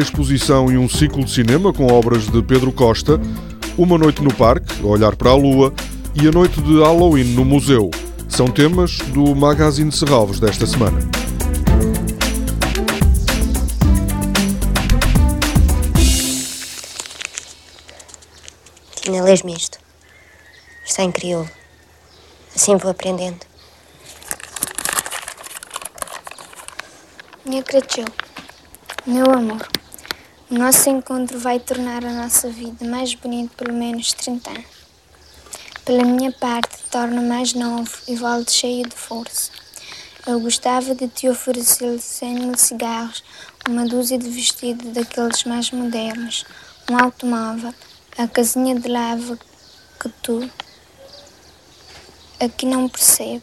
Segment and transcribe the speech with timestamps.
[0.00, 3.20] exposição e um ciclo de cinema com obras de Pedro Costa,
[3.76, 5.72] uma noite no parque, a olhar para a lua,
[6.14, 7.90] e a noite de Halloween no museu.
[8.28, 10.98] São temas do Magazine Serralves desta semana.
[18.96, 19.78] Tina, lês-me isto.
[20.84, 21.48] Está em crioulo.
[22.54, 23.38] Assim vou aprendendo.
[27.44, 28.04] Minha Crateu,
[29.08, 29.66] meu amor,
[30.50, 34.66] o nosso encontro vai tornar a nossa vida mais bonita pelo menos 30 anos.
[35.82, 39.50] Pela minha parte, torna mais novo e volto cheio de força.
[40.26, 43.24] Eu gostava de te oferecer 100 mil cigarros,
[43.66, 46.44] uma dúzia de vestidos daqueles mais modernos,
[46.90, 47.72] um automóvel,
[48.18, 49.38] a casinha de lava
[49.98, 50.50] que tu
[52.38, 53.42] aqui não percebo,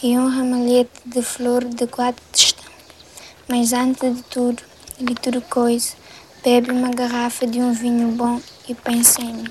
[0.00, 2.22] e um ramalhete de flor de quatro.
[3.50, 4.62] Mas antes de tudo,
[5.00, 5.94] de tudo coisa,
[6.44, 9.48] bebe uma garrafa de um vinho bom e pensa em mim.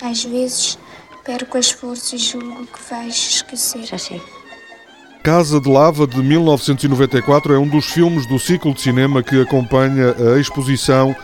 [0.00, 0.78] Às vezes
[1.22, 3.84] perco as forças e julgo que vais esquecer.
[3.84, 4.22] Já sei.
[5.22, 10.14] Casa de Lava de 1994 é um dos filmes do ciclo de cinema que acompanha
[10.34, 11.14] a exposição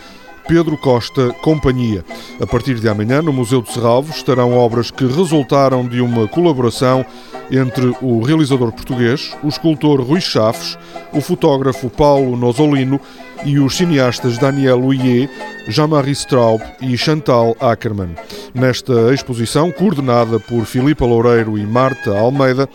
[0.47, 2.03] Pedro Costa Companhia.
[2.41, 7.05] A partir de amanhã, no Museu de Serralves, estarão obras que resultaram de uma colaboração
[7.51, 10.77] entre o realizador português, o escultor Rui Chaves,
[11.11, 12.99] o fotógrafo Paulo Nosolino
[13.45, 15.29] e os cineastas Daniel Huyer,
[15.67, 18.15] Jean-Marie Straub e Chantal Ackermann.
[18.53, 22.67] Nesta exposição, coordenada por Filipa Loureiro e Marta Almeida,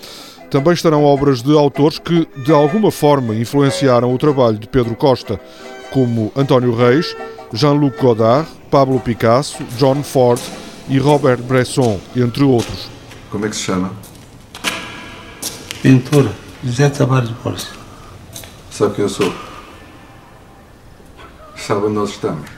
[0.50, 5.38] também estarão obras de autores que, de alguma forma, influenciaram o trabalho de Pedro Costa,
[5.90, 7.14] como António Reis,
[7.52, 10.40] Jean-Luc Godard, Pablo Picasso, John Ford
[10.88, 12.88] e Robert Bresson, entre outros.
[13.30, 13.92] Como é que se chama?
[15.82, 16.32] Pintura,
[16.64, 17.68] José Tavares Borges.
[18.70, 19.32] Sabe quem eu sou?
[21.56, 22.48] Sabe onde nós estamos?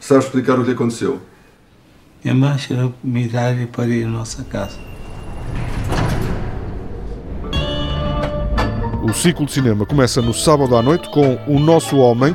[0.00, 1.20] Sabe explicar o que aconteceu?
[2.24, 4.78] Minha mãe chegou me idade para ir à nossa casa.
[9.02, 12.34] O ciclo de cinema começa no sábado à noite com O Nosso Homem,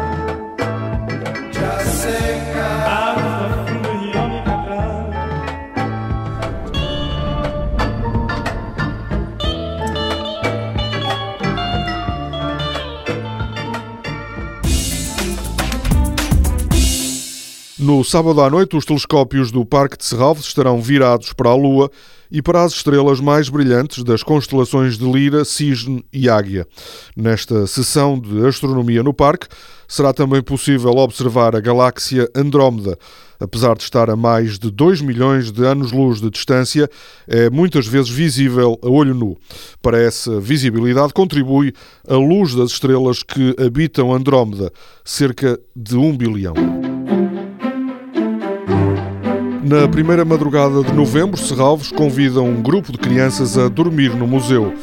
[17.81, 21.89] No sábado à noite, os telescópios do Parque de Serralves estarão virados para a Lua
[22.31, 26.67] e para as estrelas mais brilhantes das constelações de Lira, Cisne e Águia.
[27.17, 29.47] Nesta sessão de astronomia no parque,
[29.87, 32.95] será também possível observar a galáxia Andrómeda.
[33.39, 36.87] Apesar de estar a mais de 2 milhões de anos-luz de distância,
[37.27, 39.35] é muitas vezes visível a olho nu.
[39.81, 41.73] Para essa visibilidade contribui
[42.07, 44.71] a luz das estrelas que habitam Andrómeda,
[45.03, 46.90] cerca de 1 bilhão.
[49.71, 54.73] Na primeira madrugada de novembro, Serralves convida um grupo de crianças a dormir no museu.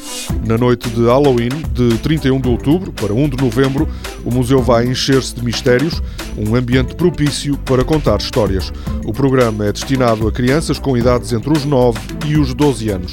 [0.47, 3.87] Na noite de Halloween, de 31 de outubro para 1 de novembro,
[4.25, 6.03] o museu vai encher-se de mistérios,
[6.38, 8.72] um ambiente propício para contar histórias.
[9.04, 13.12] O programa é destinado a crianças com idades entre os 9 e os 12 anos.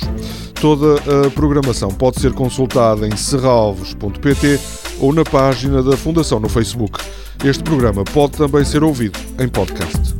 [0.54, 4.60] Toda a programação pode ser consultada em serralves.pt
[5.02, 7.04] ou na página da Fundação no Facebook.
[7.44, 10.15] Este programa pode também ser ouvido em podcast.